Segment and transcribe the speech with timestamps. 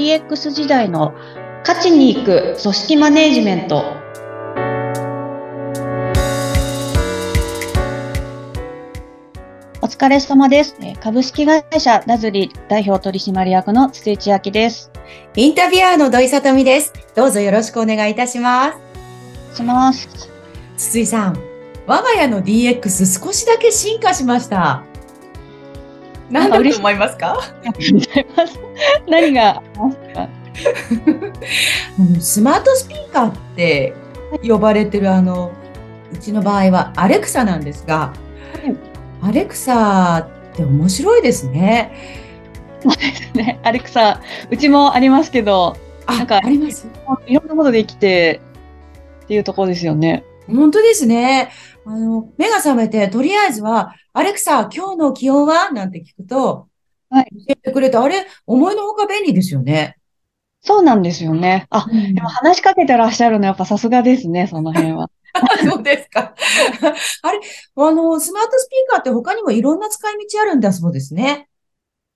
[0.00, 1.12] DX 時代の
[1.62, 3.84] 価値に行く組織マネジメント。
[9.82, 10.74] お疲れ様です。
[11.02, 14.90] 株式会社ダズリ代表取締役の筒井千明です。
[15.36, 16.94] インタビュアーの土井さとみです。
[17.14, 18.72] どうぞよろしくお願いいたしま
[19.52, 19.56] す。
[19.58, 20.08] します。
[20.78, 21.38] 筒井さん、
[21.86, 24.82] 我が家の DX 少しだけ進化しました。
[26.30, 27.38] 何だと思いますか？
[27.38, 28.69] ありがとうございます。
[29.06, 30.28] 何がありますか？
[32.20, 33.94] スマートスピーカーって
[34.42, 35.52] 呼ばれてるあの、
[36.12, 38.12] うちの場合はアレクサなんですが、
[39.22, 41.92] アレクサって面白いですね。
[42.82, 43.60] そうですね。
[43.62, 44.20] アレクサ、
[44.50, 46.88] うちもありますけど、あ、なんかあります？
[47.26, 48.40] いろんなことできて
[49.24, 50.24] っていうところですよね。
[50.48, 51.50] 本当ですね。
[51.86, 55.70] あの、目が覚めて、とりあえずは、アレクサ、今日の気温は？
[55.70, 56.66] なんて聞くと、
[57.10, 59.96] はい教えてくれて、あれ、思いのほか便利ですよね。
[60.62, 61.66] そうなんですよね。
[61.70, 65.10] あ、でも話しかけてらっしゃるのやっぱさすがですね、その辺は。
[65.64, 66.34] そうですか。
[67.22, 67.40] あれ、
[67.76, 71.48] あの、スマートスピーカーって他にもいろんな使い道あるんだそうですね。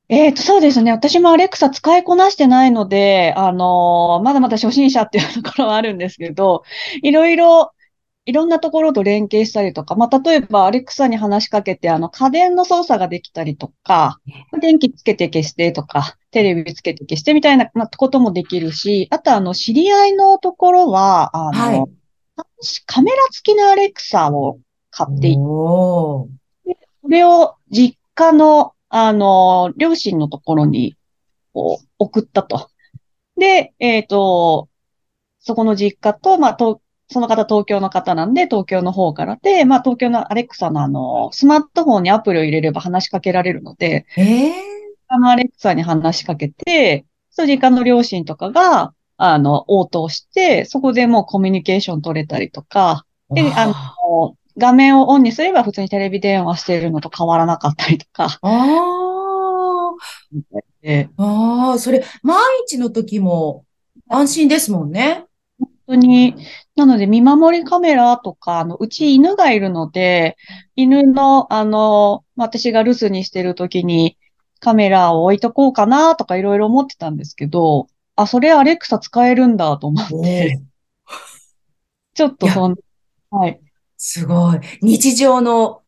[0.09, 0.93] えーと、そうですね。
[0.93, 6.63] 私もアレクサ使いこなしてないので、あのーまだまだ初心者っていうところはあるんですけど、
[7.03, 7.73] いろいろ、
[8.27, 14.19] いろんなところと連携したりとか、まあ、例えばアレクサに話しかけて、あの、家電の操作ができたりとか、
[14.61, 21.79] 電気つけて消してとか、テレビつけて消してみたいなまあこともできるし、あとあの、知り合いのところは、あはい。
[21.79, 21.89] の、
[22.87, 24.59] カメラ付きのアレクサを
[24.91, 25.41] 買っていて、
[27.03, 30.97] それを実家の、あの、両親のところに、
[31.53, 32.71] こう、送ったと。
[33.37, 34.69] で、えっと、
[35.41, 44.55] そこの実家と、まあ、と、その方東京の方なんで、東京の方からで、まあ、東京のアレクサのあの、スマートフォンにアプリを入れれば話しかけられるので、ええ
[45.09, 53.61] あのアレクサに話しかけて、そう実家の両親とかが、あの、応答して、そこでもうコミュニケーション取れたりとか、で、あ。
[53.61, 59.93] わの、画面をオンにすれば普通にテレビ電話してるのと変わらなかったりとか、あ
[60.81, 63.65] でーあー、それ、万一の時も
[64.09, 65.25] 安心ですもんね。
[65.87, 66.35] 本当に、
[66.77, 70.37] なので見守りカメラとか、あの、うち犬がいるので、
[70.77, 74.17] 犬の、あの、私が留守にしてる時に
[74.61, 77.87] カメラを置いとこうかなとかいろいろ思ってたんですけど、
[78.17, 80.75] あ、それアレクサ使えるんだと思っおて、ー
[82.15, 82.77] ちょっとそん、
[83.31, 83.61] はい。
[83.97, 84.61] すごい。
[84.83, 85.83] 日常の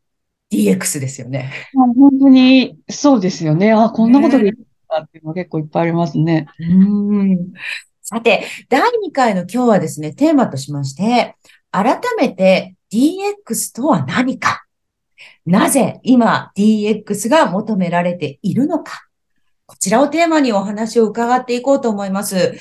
[0.51, 1.53] DX ですよね。
[1.73, 3.73] まあ本当に、そうですよね。
[3.73, 6.49] あ、こんなことできるんだっていうのが結構いっぱいありますね。
[6.59, 7.53] うん
[8.09, 11.35] さて、第2回の今日はですね、テーマとしまして、
[11.73, 14.65] 改めて DX とは何か
[15.45, 19.09] なぜ今 DX が求められているのか
[19.67, 22.55] こちらをテーマにお話を伺っていこうと思います。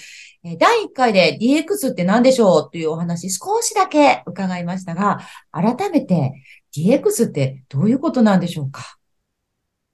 [0.58, 5.20] 第1回で DX って何でしょうというお話少しだけ伺いましたが、
[5.52, 6.34] 改めて
[6.76, 8.98] DX ってどういうことなんでしょうか？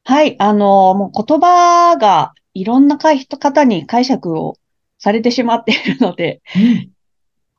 [0.06, 0.38] はい。
[0.40, 4.56] あの、もう言葉がいろんな方に解釈を
[5.02, 6.92] されてしまっているので、うん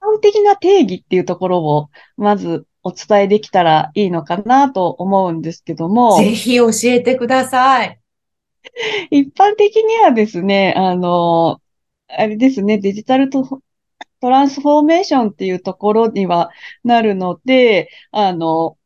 [0.02, 8.00] 一般的な定義っていうところを、まずお伝えできたらいいのかなと思うんですけども、ぜひ教えてください。
[9.10, 11.60] 一般的にはですね、あの、
[12.08, 13.60] あれですね、デジタルト
[14.20, 16.50] トランスフォーメーションっていうところには
[16.84, 18.76] なるので、あの、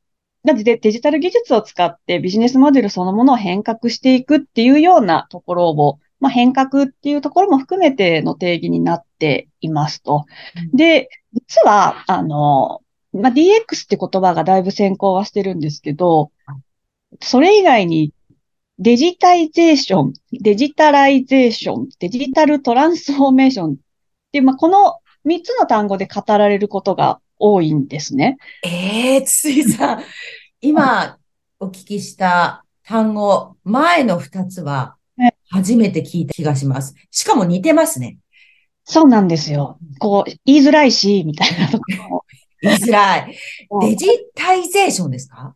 [0.44, 10.26] なのでデジタル技術を使ってビジネスモデルそのものを変革していくっていうようなところを、まあ、変革っていうところも含めての定義になっていますと。
[10.74, 12.82] で、実は、あの、
[13.12, 16.32] まあ、DX って言葉がだいぶ先行はしてるんですけど、
[17.20, 18.12] それ以外に
[18.80, 23.76] デジタイゼーション、デジタライゼーション、デジタルトランスフォーメーションっ
[24.32, 28.36] ていう、まあ、この3つの単語で語られることが多いんですね。
[28.64, 30.02] ええついさん、
[30.60, 31.18] 今
[31.60, 35.05] お聞きした単語、前の二つはね
[35.50, 36.94] 初めて聞いた気がします。
[37.10, 38.18] しかも似てますね。
[38.84, 39.78] そうなんですよ。
[39.98, 42.24] こう、言いづらいし、みたいなところ
[42.62, 43.36] 言いづらい。
[43.70, 43.80] も。
[43.80, 45.54] デジタイゼーションですか？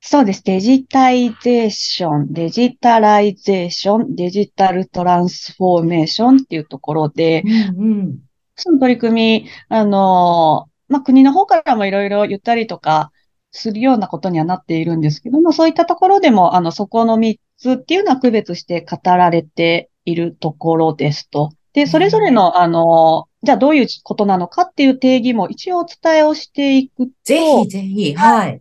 [0.00, 0.42] そうです。
[0.42, 7.44] デジタイゼーション、デジタライゼーション、デジタルトランスフォーメーションっていうところで、
[7.76, 8.18] うん
[8.56, 13.10] その取り組み、あの、まあ、国の方からもいろいろ言ったりとか
[13.50, 21.52] するようなことにはなっているんですけども、そういったところでも、あの、そこの3つっていうのは区別して語られているところですと。
[21.72, 28.60] で、それぞれの、あの、じゃあどういうことなのかっていう定義も一応お伝えをしていくと、ぜひぜひ、はい。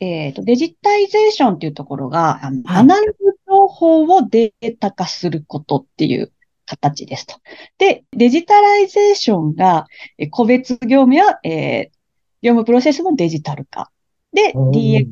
[0.00, 6.32] えっと、デジタイゼーションっていうところが、あのはいアナログ情報をデータ化することっていう
[6.66, 7.36] 形ですと。
[7.78, 9.86] で、デジタライゼーションが、
[10.18, 11.98] え個別業務や、えー
[12.40, 13.90] 業務プロセスのデジタル化。
[14.32, 15.08] で、DX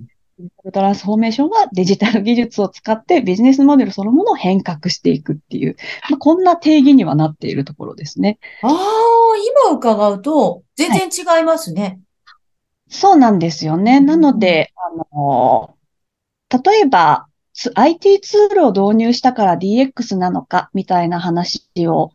[0.72, 5.76] トランスフォーメーションはデジタル技術を使ってビジネスモデルそのものを変革していくっていう、
[6.10, 8.38] まあ、こんな定義にはなっているところですね。
[8.62, 8.72] ああ、
[9.68, 12.00] 今伺うと、全然違いますね。
[12.88, 13.98] そうなんですよね。
[13.98, 15.76] うんなので、あの、
[16.50, 22.10] 例えば、つ IT ツールを導入したから DX なのかみたいな話を、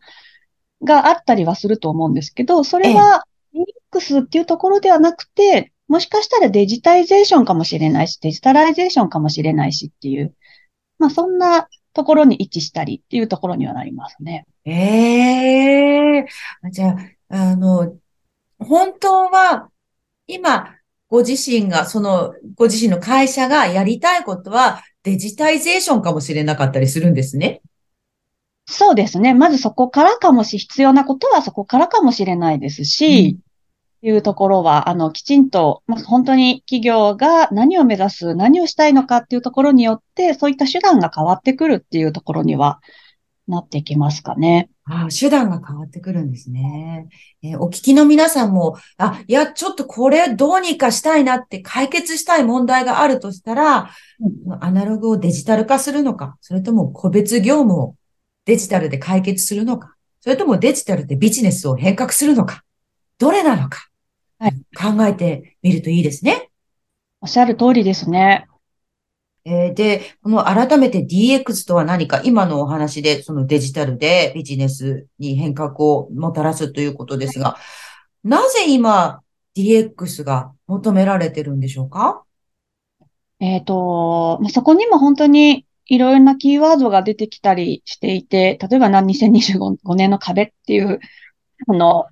[0.84, 3.24] があったりはすると思うんですけど、それは
[3.92, 10.34] DX っていうところではなくて、もしかしたらデジタイゼーションかもしれないし、デジタライゼーションかもしれないしっていう、
[10.98, 14.46] まあそんなところに位置したりっていうところにはなりますね。
[14.64, 16.26] ええ
[16.70, 16.96] じゃ
[17.28, 17.94] あ、あの、
[18.58, 19.68] 本当は、
[20.26, 20.76] 今、
[21.08, 27.60] ご自身が、その、ご自身の会社がやりたいことは、デジタイゼーションかもしれなかったりするんですね。
[28.64, 29.34] そうですね。
[29.34, 33.36] まずそこからかもし、必要なことはそこからかもしれないですし、
[34.02, 42.80] いうところは、あの、きちんと、まあ、本当に企業が何を目指す、何をしたいのかっていうところによって、そういった手段が変わってくるっていうところには
[43.46, 44.70] なってきますかね。
[44.84, 47.06] ああ、手段が変わってくるんですね。
[47.42, 53.90] えーお聞きの皆さんも、あ、いや、ちょっとこれどうにかしたいなって解決したい問題があるとしたら、
[54.60, 57.94] アナログをデジタル化するのか、それとも個別業務を
[58.46, 62.64] デジタルで解決するのか、それともデジタルでビジネスを変革するのか、
[63.18, 63.88] どれなのか、
[64.42, 66.50] はい考えてみるといいですね。
[67.20, 68.48] おっしゃる通りですね。
[69.44, 77.56] えーで、この改めて DX とは何か、今のお話でそのデジタルでビジネスに変革をもたらすということですが、
[78.24, 79.20] なぜ今
[79.56, 82.24] DX が求められてるんでしょうか？
[83.38, 89.54] えっと、まあ、そこにも本当にいろいろなキーワードが出てきたりしていて、例えばな2025
[89.94, 90.98] 年の壁っていう、
[91.68, 92.06] あの、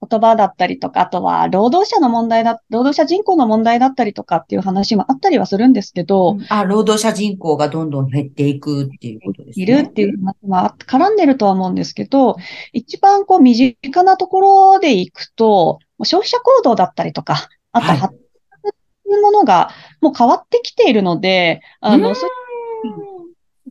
[0.00, 9.62] 言葉だったりとか、あとは労働者の問題だ、労働者人口の問題だったりとかっていう話もあったりはするんですけど、あ、労働者人口がどんどん減っていくっていうことですね。
[9.64, 12.36] いるっていう話は絡んでるとは思うんですけど、
[12.72, 17.96] 一番こう身近なところでいくと、消費者行動だったりとか、あとはい。
[17.98, 18.74] 発達
[19.04, 22.30] というものがもう変わってきているので、あの、うんそう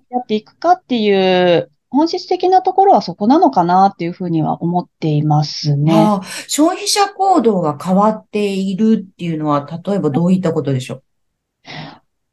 [0.09, 5.93] やっていくかっていう本質的なところはそこなのかなっていうふうには思っていますね。
[5.93, 11.03] ああ、消費者行動が変わっているっていうのは、例えばどういったことでしょう？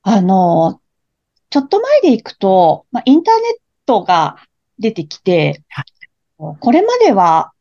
[0.03, 0.81] あの、
[1.51, 4.37] ちょっと前でいくと、まあ、インターネットが
[4.79, 5.62] 出てきて
[6.37, 7.53] は、これまでは、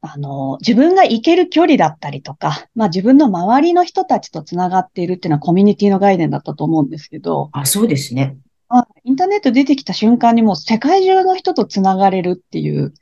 [0.00, 8.36] あの、自分が行ける距離だったりとか、まあ自分の周りの人たちとつながっているっていうのはコミュニティの概念だったと思うんですけど、あ、そうですね。
[8.68, 12.92] まあインターネット出てきた瞬間にもう世界中の人とつながれるっていう、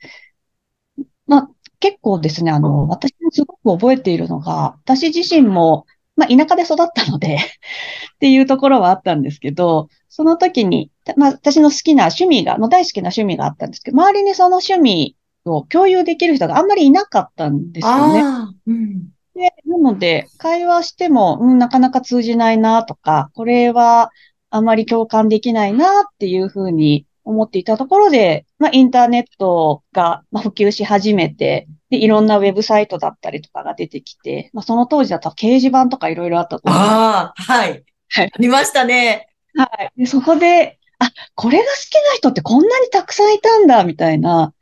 [1.25, 1.49] まあ
[1.79, 5.85] 結構ですね、あの、私もすごく覚えているのが、私自身も、
[6.15, 7.35] まあ田舎で育ったので
[8.15, 15.15] っていうところはあったんですけど、その時に、まあ私の好きな趣味が、の大好きな趣味があったんですけど、周りにその趣味
[15.45, 18.23] を共有できる人があんまりいなかったんですよね。
[18.65, 19.09] うん。
[19.35, 24.09] で、なので、会話しても、うん、なかなか通じないなとか、これは
[24.49, 37.83] あまり共感できないなっていうふうに思っていたところで、まあ、インターネットがまあ普及し始めて、で、いろんなウェブサイトだったりとかが出てきて、まあ、その当時だと掲示板とかいろいろあったと思ああ、はい。
[38.09, 39.27] はいありましたね。
[39.55, 39.91] はい。
[39.99, 44.53] で、そこで、あ、これが好きな人ってこんなにたくさんいたんだ、みたいな、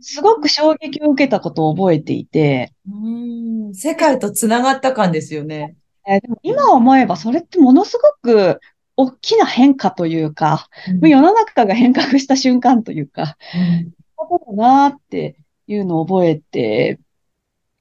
[0.00, 3.74] すごく衝撃を受けたことを覚えていて、うん。
[3.74, 5.76] 世界とつながった感ですよね。
[6.06, 8.60] えーでも今思えばそれってものすごく
[8.96, 10.68] 大きな変化というか、
[11.00, 15.36] うん世の中が変革した瞬間というか、うんそうだなって
[15.66, 16.98] いうのを覚えて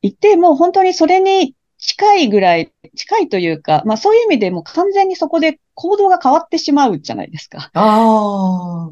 [0.02, 7.70] いて、もう本当にそれに近いぐらい、近いというか、まあそういう意味でもう完全にそこで行動が変わってしまうじゃないですか。
[7.74, 8.92] ああ。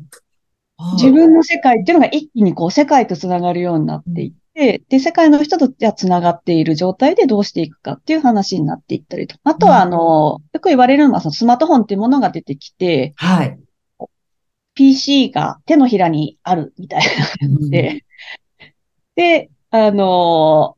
[0.96, 9.38] 自分の世界っていうのが一気にこう世界とつながるようになっていって、で、世界の人とじゃあつながっている状態でどうしていくかっていう話になっていったりと。
[9.44, 13.60] あとは、あの、よく言われるのはそのスマートフォンっていうものが出てきて、はい。
[14.76, 18.06] PC が手のひらにあるみたいな感じで、
[19.16, 20.78] で、あの、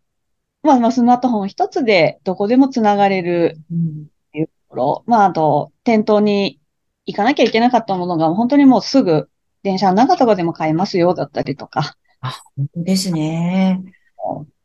[0.63, 4.07] まあまあスマートフォン一つでどこでもつながれるうん。
[4.33, 6.59] ところ、まああと、店頭に
[7.05, 9.29] 行かなきゃいけなかったものが本当にもうすぐ
[9.63, 11.95] 電車の中とかでも買えますよだったりとか、
[12.27, 13.81] あ、本当ですね。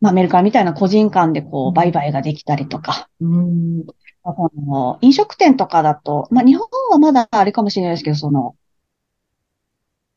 [0.01, 3.85] まあメルカリみたいな個人間でこう売買ができたりとか、うん。
[4.23, 8.57] あの飲食店とかだと、まあ日本はまだあれかもしれないですけど、その、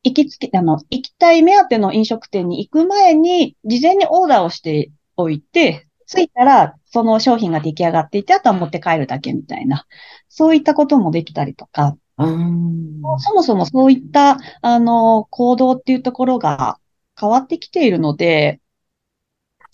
[0.02, 9.86] 行きつけ、あの、行きたい目当ての飲食店に行く前に、事前にオーダーをしておいて、着いたら、その商品が出来上がっていて、あとは持って帰るだけみたいな、
[10.28, 13.00] そういったこともできたりとか、うん。
[13.18, 16.78] そもそもそういった、あの、行動っていうところが
[17.18, 18.60] 変わってきているので、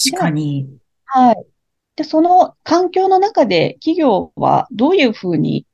[0.03, 0.69] 確かに。
[1.05, 1.37] はい。
[1.97, 5.67] で、その環境の中で企業はどういうふうに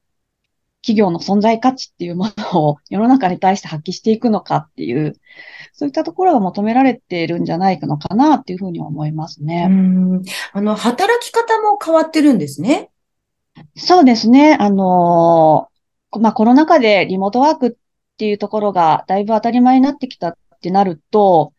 [0.82, 5.14] 企業の存在価値っていうものを世の中に対して発揮していくのかっていう、
[5.72, 9.66] そういったところが求められているんじゃないのかなっていうふうに思いますうね。
[9.66, 10.22] ん。
[10.52, 12.90] あの、働き方も変わってるんですね。
[13.76, 14.56] そうですね。
[14.58, 17.72] あのーまあ、コロナ禍でリモートワークっ
[18.16, 21.52] ていうところがだいぶ当たり前になってきたってなると、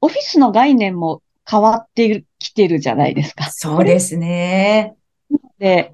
[0.00, 3.50] オフィスの概念も変わってきてるじゃないですか。
[3.50, 4.94] そうですね。
[5.58, 5.92] で、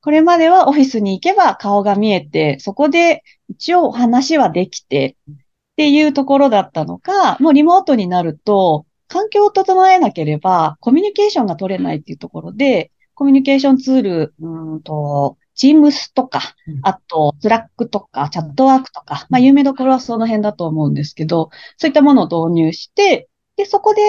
[0.00, 5.34] これまではオフィスに行けば顔が見えて、そこで一応話はできてっ
[5.76, 24.00] ていうところだったのが、もうリモートになると、環境を整えなければコミュニケーションが取れないっていうところで、コミュニケーションツール、うーんと、Teams とかうん、あと、Slack とか、チャットワークとか、まあ、有名どころはその辺だと思うんですけど、そういったものを導入して、で、そこで、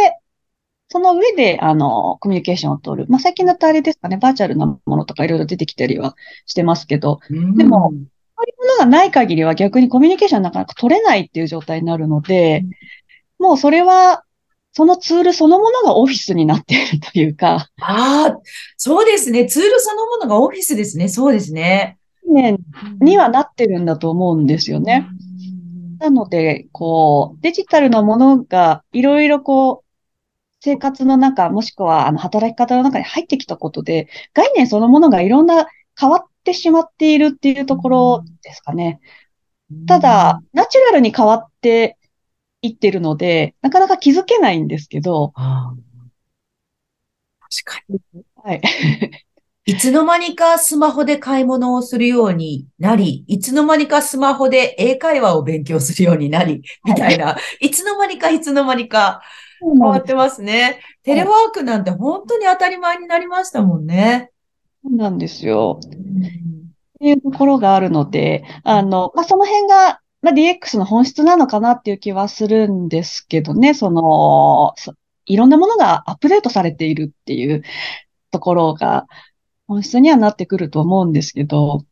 [0.89, 3.09] その上で、あの、コミュニケーションを取る。
[3.09, 12.65] まあ、最近だとあれですかね、バーチャルなものとかいろいろ出てきたりはしてますけど、うんでも、そういうものがない限りは逆にコミュニケーションなかなか取れないっていう状態になるので、
[13.39, 14.23] もうそれは、
[14.75, 18.37] そのツールそのものがオフィスになっているというか、ああ、
[18.77, 19.45] そうですね。
[19.45, 21.09] ツールそのものがオフィスですね。
[21.09, 21.99] そうですね。
[22.25, 22.57] 年
[22.99, 25.07] にはなってるんだと思うんですよね。
[26.03, 29.89] なので、こう、デジタルのものがいろいろこう、
[30.61, 35.67] 生活の中、もしくはあの働き方の中に入ってきたことで、概念そのものがいろんな
[35.99, 38.99] 変わってしまっているっていうところですかね。
[39.71, 39.85] うん。
[39.87, 41.97] ただ、ナチュラルに変わって
[42.61, 45.33] いってるので、なかなか気づけないんですけど、
[47.39, 47.99] 確かに。
[48.35, 48.61] はい。
[49.65, 59.21] いつの間にかスマホで買い物をするようになり、いつの間にかスマホで英会話を勉強するようになり、みたいな、いつの間にかいつの間にか
[59.61, 60.81] 変わってますね。
[61.03, 64.31] テレワークなんて本当に当たり前になりましたもんね。
[64.83, 65.79] そうなんですよ。
[65.81, 66.53] うん
[67.03, 74.93] っていうところがあるので、あの、まあ、その辺が、まあ、DX の本質なのかなっていう気はするんですけどね、その、そ
[75.25, 77.63] いろんなものがアップデートされているっていう
[78.31, 79.05] ところが
[79.73, 81.85] 本質にはなってくると思うんですけど、っ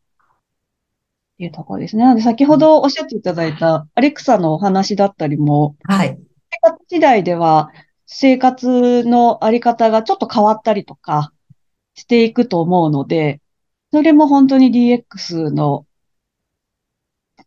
[1.38, 2.03] ていうところですね。
[2.03, 6.19] なので、先ほどおっしゃっていただいたアレクサのお話だったりも、はい。
[6.51, 7.71] 生活時代では
[8.05, 11.31] 生活のあり方がちょっと変わったりとか
[11.95, 13.41] していくと思うので、
[13.91, 15.88] それも本当に DX の、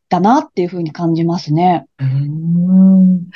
[0.08, 1.86] だなっていうふうに感じますね。
[1.98, 3.30] うーん。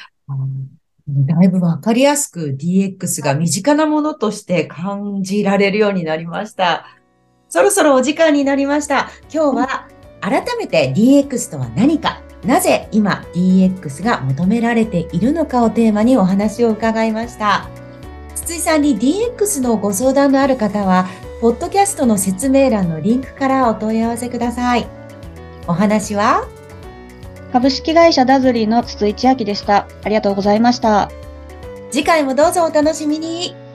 [1.08, 6.84] だいぶわかりやすく DX が身近なものとして感じられるようになりました。
[7.48, 9.08] そろそろお時間になりました。
[9.32, 9.88] 今日は
[10.20, 17.66] 改めて DX とは何か、なぜ今 DX が求められているのかをテーマにお話を伺いました。
[18.34, 21.06] 筒井さんに DX のご相談のある方は、
[21.40, 24.86] ポッドキャストの説明欄のリンクからお問い合わせください。
[25.66, 26.46] お話は
[27.52, 29.86] 株式会社ダズリーの筒井千明でした。
[30.04, 31.10] ありがとうございました。
[31.90, 33.67] 次回もどうぞお楽しみに。